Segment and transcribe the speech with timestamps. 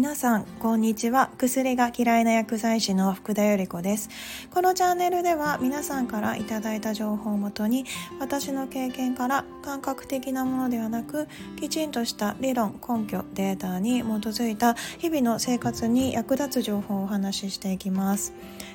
[0.00, 1.28] 皆さんこんにちは。
[1.36, 4.08] 薬が嫌いな薬剤師の福田由里子です。
[4.50, 7.84] このチャンネルでは皆さんからいただいた情報をもとに
[8.18, 11.28] 私の経験から感覚的なものではなく
[11.60, 18.32] きちんとした理論根拠データに基づいた日々の生活に役立つ情報をお話ししていきます。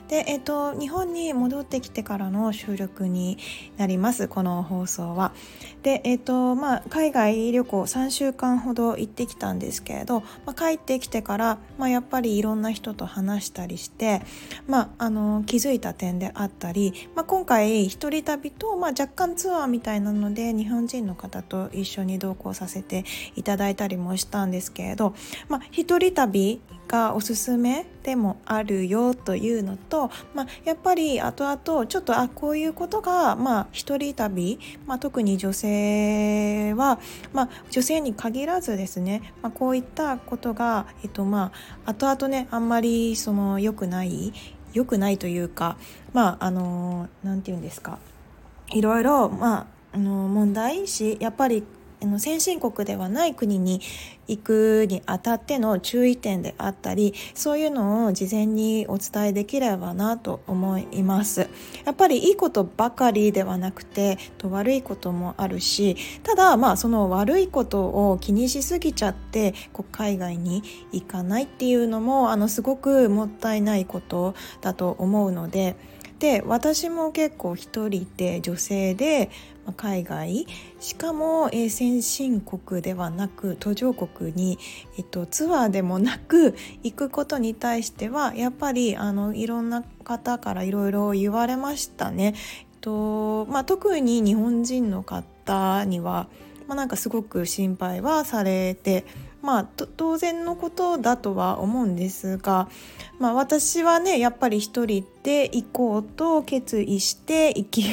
[0.07, 3.37] で、えっと、日本に戻ってきてからの収録に
[3.77, 5.33] なりますこの放送は。
[5.81, 14.21] で、えっとまあ、海外旅行3週間ほど行ってきたんですけれど、まあ、帰ってきててから、まあ、やっぱりいろんな人と話したりして、
[14.67, 23.05] まあ、あの気づいた点であったり、まあ、今回一人旅と、まあ、若干ツアーみたいなので日本人の方と一緒に同行させて
[23.35, 25.15] いただいたりもしたんですけれど、
[25.47, 36.99] まあ、一人旅がおすすめでもあるよというのと、まあ、やっぱり後々ちょっとあこういうことが、まあ、一人旅、まあ、特に女性は、
[37.33, 41.51] まあ、女性に限らずですね、まあ、こういったことが、えっとま
[41.85, 44.33] あ、後々ねあんまりその良くない
[44.73, 45.77] 良くないというか
[46.13, 47.97] まああの何て言うんですか
[48.69, 51.63] いろいろ、まあ、あの問題しやっぱり
[52.17, 53.81] 先進国ではない国に
[54.27, 61.47] 行くにあたっての注意点であったりそういうのを事前にお伝えできればなと思います。
[61.85, 75.75] やっぱりいいことばかりではなくてと悪いこともあるしただまあその悪いことを気にしすぎちゃってこう海外に行かないっていうのもあのすごくもったいないことだと思うので
[76.19, 79.29] で私も結構一人で女性で
[79.77, 80.47] 海外
[80.79, 84.59] しかも、先進国ではなく途上国に、
[84.97, 92.35] えっと、ツアーでもなく行くことに対してはやっぱりあのいろんな方からいろいろ言われましたね。
[92.59, 96.27] えっとまあ、特に日本人の方には、
[96.67, 99.05] まあ、なんかすごく心配はされて
[99.45, 102.67] まあ当然のことだとは思うんですが、
[103.19, 107.83] まあ、私はねやっぱり一人で行こうと決意して行き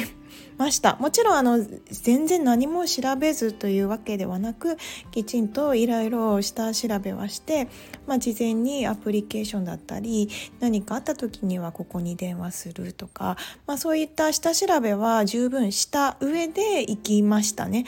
[0.63, 1.59] ましたもちろんあの
[1.91, 4.77] 全然何も調べずというわけではなく
[5.11, 7.67] きちんといろいろ下調べはして、
[8.07, 10.29] まあ、事前にアプリケーションだったり
[10.61, 13.35] 何かあった時にはここに電話するとか、
[13.67, 17.85] まあ、そういった下調べは十分した上で行きましたね。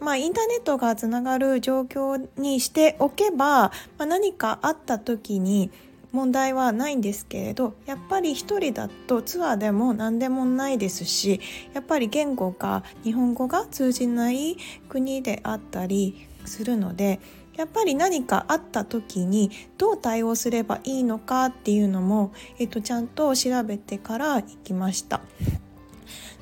[0.00, 3.70] まあ、インターネットがつながる状況にしておけば、ま
[4.00, 5.70] あ、何かあった時に
[6.16, 11.42] 問題はないんですけれどやっぱり一人だとツアーでも何でもないですし
[11.74, 14.56] やっぱり言語が日本語が通じない
[14.88, 17.20] 国であったりするので
[17.56, 25.20] やっぱり何かあった時にどう対応すればいいのかっていうのも、えっと、ちゃんと調べてから行きました。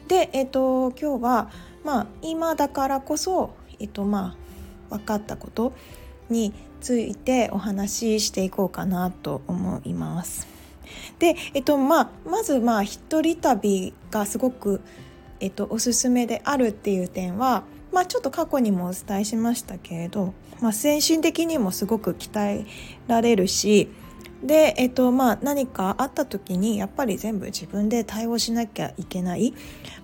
[0.08, 1.50] で、えっと、今日は、
[1.84, 4.36] まあ、今だからこそ、えっとま
[4.90, 5.72] あ、分かったこと
[6.28, 6.52] に
[6.84, 10.46] ついてお話ししていこうかなと思います。
[11.18, 14.82] で、えっとまあ、まずまあ一人旅がすごく、
[15.40, 22.66] えっと、おすすめであるっていう点は、まあ、ちょっと過去にもお伝えしましたけれど、まあ、精神的にもすごく鍛え
[23.06, 23.88] られるし
[24.44, 29.54] で、えっとまあ、何かあった時にやっぱり全部自分で対応しなきゃいけない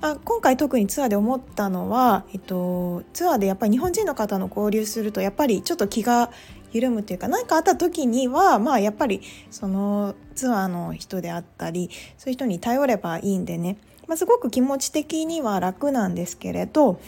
[0.00, 6.30] あ今回特にツアーで思ったのは、えっと、ツアーでやっぱり日本人の方の交流するとやっぱりちょっと気が
[6.72, 17.00] 緩むというか何かあった時にはまあやっぱりそのツアーの人であったりそういう人に頼ればいいんでね、まあ、すごく気持ち的には楽なんですけれど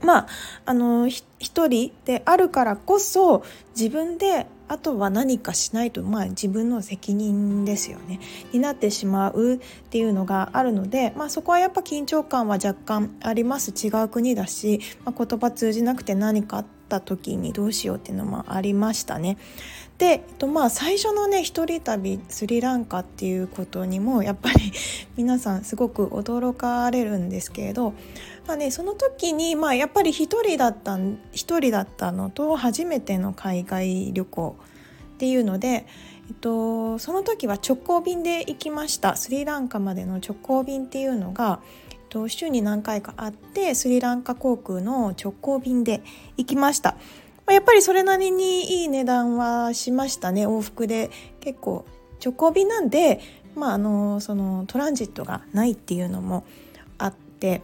[0.00, 0.26] まあ
[0.66, 3.44] あの一人であるからこそ
[3.76, 8.18] 自分であとは何かしないと、まあ、自分の責任ですよね。
[8.52, 9.58] になってしまうっ
[9.90, 13.72] ていうのがあるので、まあ、そこはやっぱ緊張感は若干あります。
[13.72, 19.36] 違う国だし、まあ、言葉通じなくて何かった時にどうしようっていうのもありましたね。
[19.98, 24.72] で、えっと、まあ最初のね一人旅スリランカっていうことにもやっぱり
[25.16, 27.94] 皆さんすごく驚かれるんですけれど、
[28.46, 30.98] まあね、その時に、まあ、やっぱり一人だった
[31.32, 34.56] 一人だったのと初めての海外旅行
[35.14, 35.86] っていうので、
[36.28, 41.60] えっと、その時は直行便で行きましたスリランカまでの直行便っていうのが
[42.14, 46.00] と週に何回かあってスリランカ航空の直行便で
[46.36, 46.92] 行きました。
[46.92, 50.46] まあ、やっぱりそれなりにいい値段はしましたね。
[50.46, 51.10] 往復で。
[51.40, 51.84] 結構
[52.24, 53.18] 直行便なんで、
[53.56, 56.44] まあ、あのそのトランジットがないっていうのも
[56.98, 57.62] あって、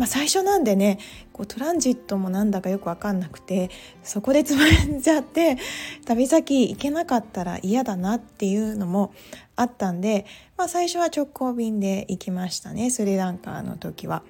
[0.00, 0.98] まあ、最初なんでね
[1.30, 3.68] こうトランジットもなんだかよく分かんなくて
[4.02, 5.58] そこでつまんじゃって
[6.06, 9.12] 旅先行けなかったら嫌だなっていうのも
[9.56, 10.24] あったんで、
[10.56, 14.22] まあ、最初は直行便で行きましたねスリランカの時は。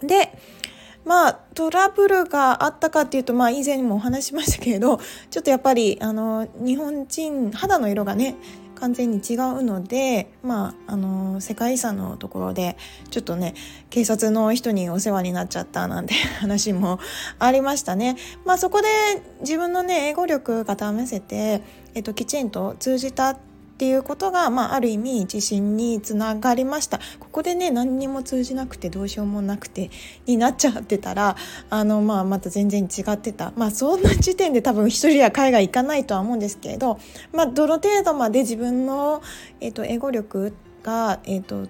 [0.00, 0.32] で
[1.04, 4.98] まあトラブルがあったかっていうとまあ以前にもお話しましたけれど
[5.30, 8.34] ちょっとやっぱりあの日本人肌の色がね
[8.76, 12.76] 完全に違うので、まあ、あの世界遺産のところで
[13.10, 13.54] ちょっとね
[13.90, 17.00] 警察の人にお世話になっちゃったなんて 話も
[17.38, 18.16] ありましたね。
[18.44, 18.88] まあ、そこで
[19.40, 21.62] 自分のね英語力が試せて、
[21.94, 23.36] えっと、きちんと通じた
[23.76, 26.98] っていうことが、まあ、ある意味自信につながりました。
[27.20, 29.90] ここでね何にも通じなくてどうしようもなくて
[30.24, 31.36] になっちゃってたら
[31.68, 33.52] あの、まあ、また全然違ってた。
[33.54, 36.98] まあそんな時点で多分一人は海外行かないとは思うんですけれど、
[37.34, 39.20] まあ、どの程度まで自分の、
[39.60, 41.68] えーと、英語力が、えーと、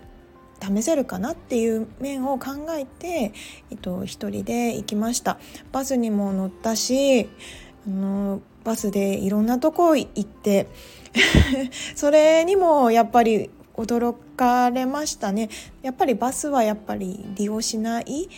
[0.60, 3.32] 試せるかなっていう面を考えて、
[3.72, 5.38] えっと、一人で行きました。
[5.72, 7.28] バスにも乗ったし
[7.84, 10.66] あのバスでいろんなとこ行って
[11.94, 15.48] それにもやっぱり驚かれましたね。
[15.82, 18.28] やっぱりバスはやっぱり利用しない、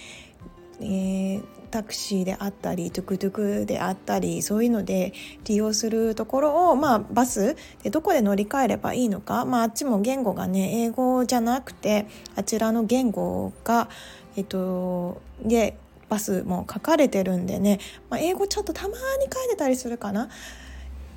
[0.81, 5.13] えー、タクシーであったりトゥクトゥクであったりそういうので
[5.45, 13.89] 利用するところを、まあ、バスでどこで乗り換えればいいのか、まあ、あっちも言語がね英語じゃなくてあちらの言語が、
[14.37, 15.77] えっと、で
[16.09, 18.95] バスも書かれてるんでね、まあ、英語ちょっとたまに
[19.33, 20.29] 書いてたりするかな。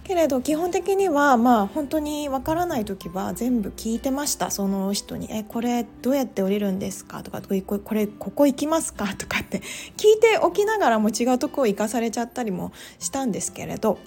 [0.03, 7.53] けれど基本的にはまあ本当にわからない時は全部聞いてましたその人に「えこれどうやって降りるんですか?」とか「こ
[7.93, 9.59] れここ行きますか?」とかって
[9.97, 13.99] 聞いておきながらも違うとこを行かされちゃったりもしたんですけれど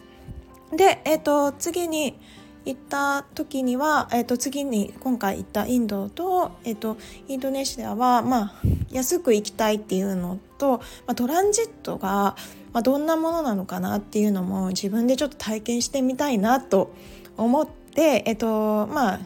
[0.73, 2.19] で、えーと、次に
[2.65, 6.97] 行った時には、えー、と次に今回行ったインドと,、えーと、
[7.29, 8.55] インドネシアは、まあ、
[8.91, 12.37] 安く行きたいっていうのと、まあ、トランジットが
[12.75, 16.93] まあ、どんなものなのかなっていうのも自分でちょっと体験してみたいなと
[17.37, 19.21] 思って、えっとまあ、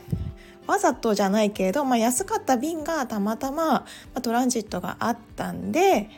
[0.67, 6.11] わざとじゃないけれど、まあ、安かった便がたまたま、ま、トランジットがあったんで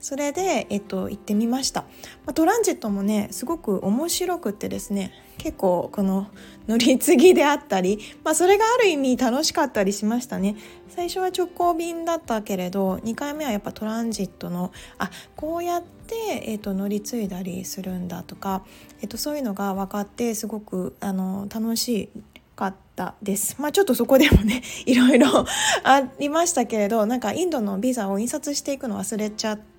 [0.00, 1.82] それで、えっと、行ってみました、
[2.24, 6.28] まあ、トランジットもねすごく面白くってですね結構この
[6.66, 10.56] 乗り継ぎであったり、まあ、それがある意味楽しかったりしましたね
[10.88, 16.14] 最初は直行便だったけれど2回目はやっぱトランジットのあこうやって、
[16.46, 18.64] えーと、乗り継いだりするんだとか、
[19.00, 22.10] えーと、そういうのが分かってすごくあの楽し
[22.56, 23.56] かったです。
[23.60, 25.46] まあちょっとそこでもね いろいろ
[25.84, 29.77] ありましたけれどなんかインドのビザを印刷していくの忘れちゃって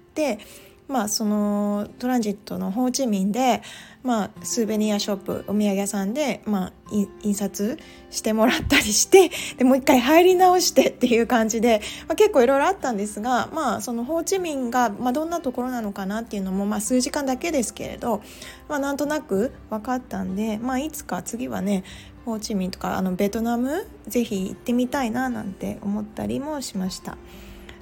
[0.89, 3.61] まあ、そのトランジットのホーチミンで、
[4.01, 6.73] まあ、スーベニアショップお土産屋さんで、まあ、
[7.21, 7.77] 印刷
[8.09, 18.23] してもらったりして でもう一回入り直してっていう感じで、まあ、結構いろいろあったんですが、まあ、そのホーチミンが、まあ、どんなところなのかなっていうのも、まあ、数時間だけですけれど、
[18.67, 21.83] まあ、なんとなく分かったんで、まあ、いつか次はね
[22.25, 27.15] ホーチミンとかあのベトナムぜひ行ってみたいななんて思ったりもしました。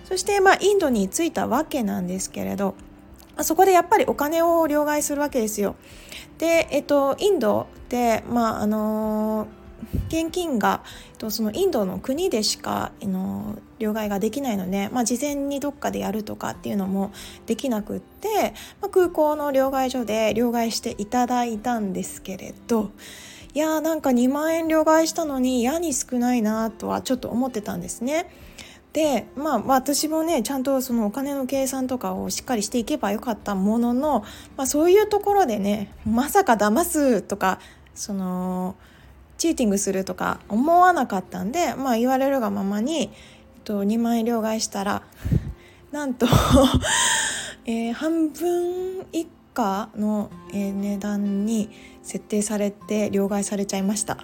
[0.07, 2.75] そして、まあ、インドに着いたわけなんですけれど
[3.41, 5.75] そこでやっぱりお金を両替するわけですよ。
[6.39, 9.47] で、えっと、インドで、まあ、あの
[10.07, 10.81] 現金が
[11.29, 17.11] そのインドの国でしかの両替ができないので、まあ、事前にどっかでやるとかっていうのも
[17.45, 22.91] できなくって、まあ、空港の両替所で両替していただいたんですけれど
[23.53, 28.31] いやーなんか2万円両替したのに嫌に少ないなとはちょっと思ってたんですね。
[28.93, 34.23] でまあ私もねちゃんとそのお金の計算とかをしっかりしていけばよかったものの、
[34.55, 37.59] まあ、そういうところでねまさか騙すとか
[37.93, 38.75] その
[39.37, 43.09] チーティングするとか思わなかったんで、まあ、言われるがままに、えっ
[43.63, 45.03] と、2万円両替したら
[45.91, 46.27] なんと
[47.65, 51.69] えー、半分以下の、えー、値段に
[52.01, 54.17] 設定されて両替されちゃいました。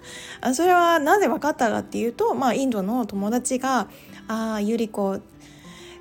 [0.54, 3.88] それはなぜ分かったかっていうと、まあ、インドの友達が
[4.30, 5.20] ああゆり子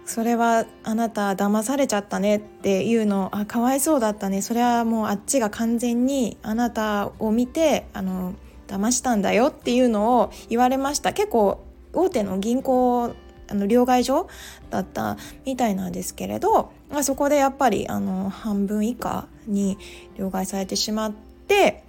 [0.06, 4.42] それはあなた騙されちゃったねっていうのあかわいそうだったね。
[4.42, 8.36] それはもうあっちが完全にあなたを見てあの
[8.68, 11.14] 騙したんだよっていうのを言われました。
[11.14, 13.14] 結構大手の銀行
[13.48, 14.28] あの両替所
[14.70, 19.78] だったみたいなんですけれど、まあ、そこでやっぱりあの半分以下に
[20.18, 21.12] 両替されてしまっ
[21.48, 21.84] て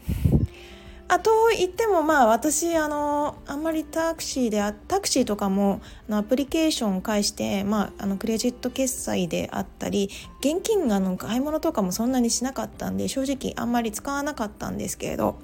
[1.13, 15.41] あと言ってもまあ私あのあんまりタクシーでタクシーとかもあのアプリケーションを介して、まあ、あのクレジット決済であったり現金がの買い物とかもそんなにしなかったんで正直あんまり使わなかったんですけれど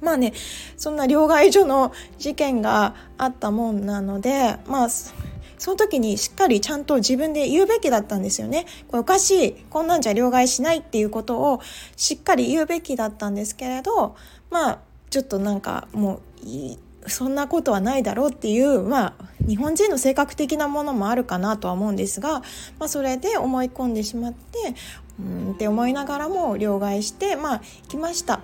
[0.00, 0.32] まあね
[0.76, 5.12] そんな両替所の事件があったもんなのでまあそ
[5.72, 8.64] の時にしっかりちゃんと自分で言うべきだったんですよね。
[8.86, 9.52] これおかしい。
[9.70, 11.60] こんなんじゃ両替しないっていうことを
[11.96, 14.14] しっかり言うべきだったんですけれど、
[14.50, 19.14] まあちょっとなんかもうそんなことはないだろうっていうまあ
[19.46, 22.40] 日本人の性格的なものもあるかなとは思うんですが、
[22.78, 24.74] まあ、それで思い込んでしまって
[25.18, 28.40] うんって思いながらも両替してまあ行きました。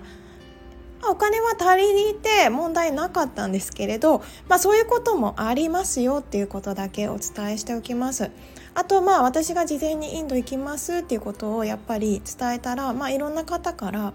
[1.07, 8.31] お金は足りて問題なかったんですけれど、まあ、そういうこともありますよっていうことだけお伝えしておきます。
[8.73, 14.13] あとまあ私が事前にインド行きますっていうことをやっぱり伝えたら、まあ、いろんな方から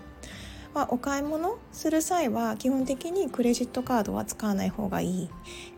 [0.72, 5.30] まあ、お買い物する際は基本的にクレジットカードは使わない方がいい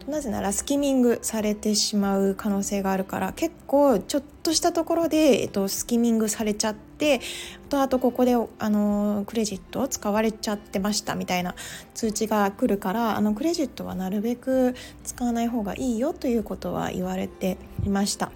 [0.07, 7.21] なぜならスキミングされてしまう可能性があるから結構ちょっとしたところで、えっと、スキミングされちゃって
[7.67, 11.55] あとあとここであのクレジットを使われちゃってましたみたいな
[11.95, 18.31] 通知が来るからあのクレジットはなるべく使わない方がいいよということは言われていました。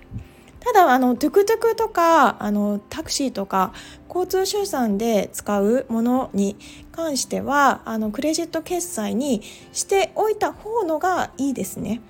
[0.67, 3.73] ただあのトゥクトゥクとかあのタクシーとか
[4.09, 6.57] 交通手段で使うものに
[6.91, 9.43] 関してはあのクレジット決済に
[9.73, 12.01] しておいた方のがいいですね。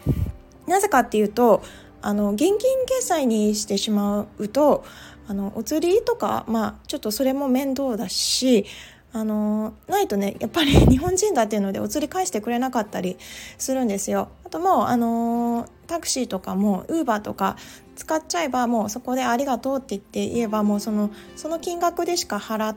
[0.67, 1.63] なぜかっていうと
[2.01, 4.85] あの現金決済にしてしまうと
[5.29, 8.65] あのお釣りとか、まあ、ちょっとそれも面倒だし
[9.13, 13.19] あのないとねやっぱり 日本人だっていうのでお釣り返してくれなかったり
[13.59, 14.29] するんですよ。
[14.45, 17.57] あともうあのタクシーとかもウーバーとか
[17.97, 22.75] 使っちゃえばもうそこで「ありがとう」って言って言えばもうそのその金額でしか払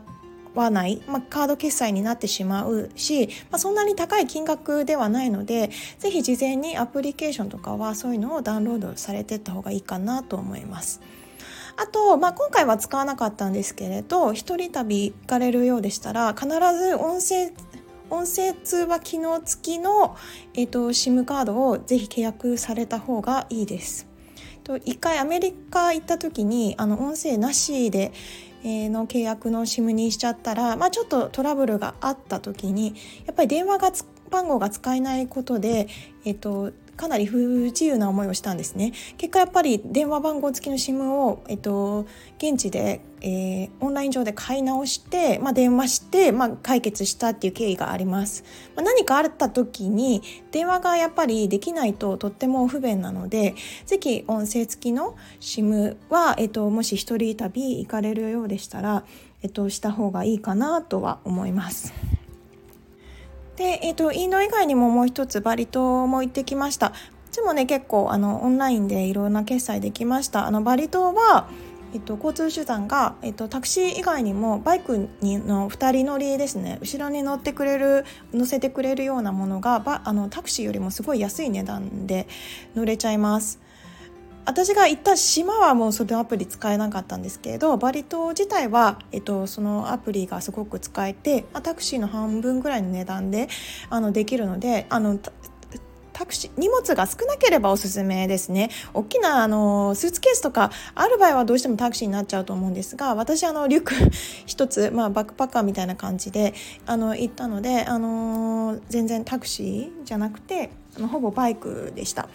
[0.55, 11.01] わない、まあ、カード決済になってしまうし、まあ、そんなに高い金額ではないので是非事前にアプリケーションとかはそういうのをダウンロードされてった方がいいかなと思います。
[11.77, 17.53] あと、まあ、今回は使わなかったんですけれど一人旅行かれるようでしたら必ず音声
[18.09, 20.17] 音声通話機能付きの、
[20.55, 24.09] えーと、SIM カードをぜひ契約された方がいいです。
[24.69, 28.11] と一回アメリカ行った時にあの音声なしで、
[28.63, 32.93] の契約の SIM にしちゃったら、まあ、ちょっとトラブルがあった時に
[33.25, 33.91] やっぱり電話が
[34.29, 35.88] 番号が使えないことで、
[36.25, 42.06] えーとかなり不自由な思いをしたんですね結果やっぱり電話番号付きの SIM を、えっと、
[42.39, 48.44] 現地で、えー、オンライン上で買い直して、まあ、電話して、まあ、解決したっていう経緯があります、
[48.75, 59.06] まあ、何かあった時に電話がやっぱりできないととっても不便なのでぜひ音声付きの SIM は、えっと、もし一人旅行かれるようでしたら、
[59.41, 62.18] えっと、した方がいいかなとは思います。
[63.60, 66.92] で、えーと、インド以外にももう一つバリ島も行ってきました。
[66.92, 70.48] こっちもね結構あのオンラインでいろんな決済できました。
[70.48, 71.50] あのバリ島は
[71.92, 82.28] えっと、交通手段が、えっと、タクシー以外にもバイクにの2人乗りですね後ろに乗ってくれる乗せてくれるようなものがあのタクシーよりもすごい安い値段で
[82.75, 83.60] 乗れちゃいます。
[84.46, 93.48] 私が行った島はもうそのアプリ使えなかったんですけれどバリ島自体は、えっと、そのアプリがすごく使えてタクシーの半分ぐらいの値段で
[93.89, 95.19] あのできるのであの
[96.19, 103.93] タクシー荷物が少なければおすすめですね大きなあのスーツケースとかある場合はどうしてもタクシーになっちゃうと思うんですが私あのリュック
[104.46, 106.53] 一つ、まあ、バックパッカーみたいな感じで
[106.86, 112.27] あの行ったのであの全然タクシーじゃなくてあのほぼバイクでした。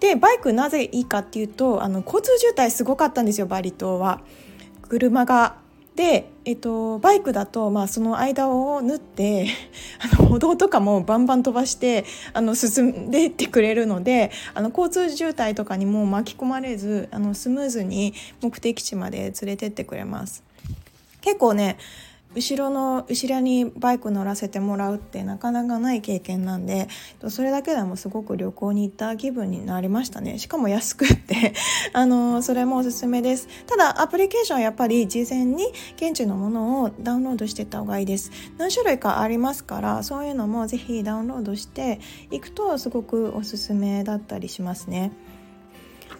[0.00, 4.20] でバイクなぜいいかっていうとあの交通渋滞すごかったんですよバリ島は。
[4.88, 5.56] 車が
[5.98, 9.48] で、えっと、バイクだと、まあ、その間を縫って
[10.16, 20.44] あの歩道とかもバンバン飛ばしてあの進んでいってくれるのであの交通渋滞とかにも巻き込まれずあのスムーズに目的地まで連れてってくれます。
[21.20, 21.78] 結構ね
[22.34, 26.88] 後ろの後ろにバイク乗らせてもらうってなかなかない経験なんで
[27.28, 30.38] それだけでもすごく旅行に行った気分になりましたね。
[30.38, 31.54] しかも安くって。
[31.92, 33.48] あのそれもおすすめです。
[33.66, 35.66] ただアプリケーションはやっぱり事前に
[35.96, 38.30] 現地のものをダウンロードしていった方がいいです。
[38.58, 45.12] 何種類かありますからそういうのもぜひダウンロードしていくとすごくおすすめだったりしますね。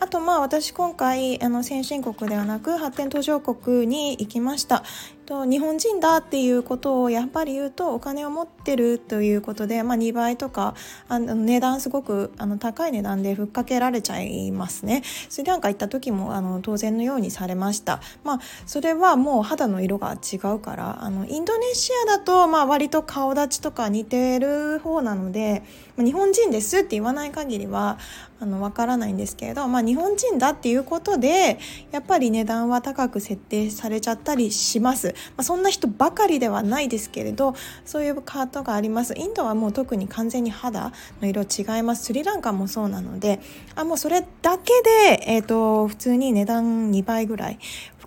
[0.01, 4.85] あとまあ私今回あの先進国ではなく発展途上国に行きました。
[5.29, 10.75] と日本人だっていうことをやっぱり言うとお金を持ってるということで、まあ、2倍とか
[11.07, 25.63] あの値段すごくあの高い値段でふっかけられちゃいますねスリランカ行った時もあの当然のようにされましたまあそれはもう肌の色が違うからあのインドネシアだとまあ割と顔立ちとか似てる方なので
[25.99, 27.99] 日本人ですって言わない限りは
[28.41, 31.59] あの分からないんですけれど、まあ、日本人だっていうことで
[31.91, 35.15] やっぱり値段は高く設定されちゃったりします。
[35.37, 39.15] まあ、そんな人ばかりではないですけれどそういうカートがあります。
[39.17, 42.05] インドはもう特に完全に肌の色違います。
[42.05, 43.41] スリランカもそうなので
[43.75, 44.73] あもうそれだけ
[45.09, 47.59] で、えーと、普通に値段2倍ぐらい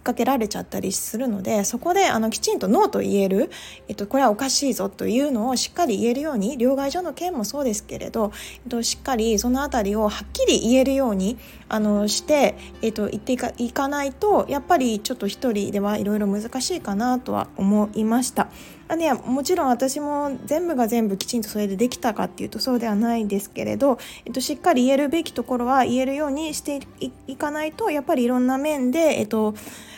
[0.03, 3.51] かけられちゃったりするのでそこであのきちんとノーと言える、
[3.87, 8.31] えっと、これはおかしいぞというのをしっかり言えるように両替所の件もそうですけれど、
[8.63, 11.37] えっと、しっかりその辺りをはっきり言えるように
[11.69, 18.49] あのして、えっと、言っていかいかないとやっぱりちょっと一人ではいろいろ難しいかなとは思いました。
[18.91, 26.81] あね、もちろん私も全部が全部きちんとそれでできたかっていうとそうではないですけれど、えっと、しっかり言えるべきところは言えるようにして
[27.25, 29.53] いかないとやっぱりいろんな面で、えっと、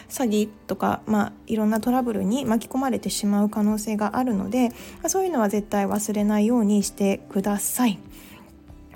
[0.09, 4.69] 詐欺とか、まあ、いろんなトラブルに巻き込まれてしまう可能性があるので
[5.07, 7.97] そういうのは絶対忘れないようにしてください。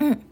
[0.00, 0.27] うん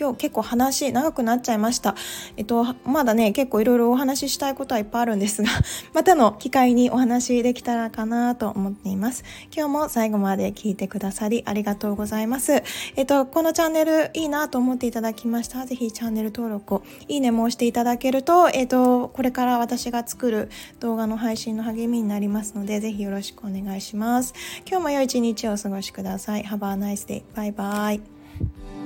[0.00, 1.94] 今日結構話長くなっちゃいました。
[2.38, 5.50] えっと、まだね、結構いろいろお話ししたいことはいっぱいあるんですが、
[5.92, 9.24] またの機会にお話できたらかなと思っています。
[9.54, 12.62] 今日も最後まで聞いてくださりありがとうございます。
[12.96, 15.66] えっと、このチャンネルいいなと思っていただきました。
[15.66, 20.48] ぜひチャンネル登録を、いいねも押していただけると、えっと、これから私が作る
[20.80, 24.32] 動画の配信の励みになりますので、ぜひよろしくお願いします。
[24.66, 26.44] 今日も良い一日をお過ごしください。
[26.44, 27.22] Have a nice day.
[27.34, 28.79] バイバイ。